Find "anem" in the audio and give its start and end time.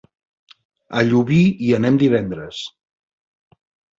1.79-2.01